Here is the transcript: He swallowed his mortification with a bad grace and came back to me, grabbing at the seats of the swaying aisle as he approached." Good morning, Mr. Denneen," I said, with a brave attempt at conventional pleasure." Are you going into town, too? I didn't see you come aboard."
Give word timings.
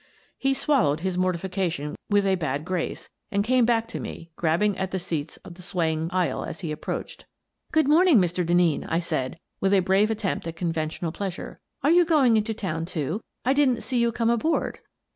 He 0.39 0.55
swallowed 0.55 1.01
his 1.01 1.15
mortification 1.15 1.95
with 2.09 2.25
a 2.25 2.33
bad 2.33 2.65
grace 2.65 3.07
and 3.29 3.43
came 3.43 3.65
back 3.67 3.87
to 3.89 3.99
me, 3.99 4.31
grabbing 4.35 4.75
at 4.79 4.89
the 4.89 4.97
seats 4.97 5.37
of 5.45 5.53
the 5.53 5.61
swaying 5.61 6.09
aisle 6.11 6.43
as 6.43 6.61
he 6.61 6.71
approached." 6.71 7.27
Good 7.71 7.87
morning, 7.87 8.17
Mr. 8.17 8.43
Denneen," 8.43 8.83
I 8.89 8.97
said, 8.97 9.37
with 9.59 9.75
a 9.75 9.79
brave 9.81 10.09
attempt 10.09 10.47
at 10.47 10.55
conventional 10.55 11.11
pleasure." 11.11 11.59
Are 11.83 11.91
you 11.91 12.03
going 12.03 12.35
into 12.35 12.55
town, 12.55 12.85
too? 12.85 13.21
I 13.45 13.53
didn't 13.53 13.81
see 13.81 13.99
you 13.99 14.11
come 14.11 14.31
aboard." 14.31 14.79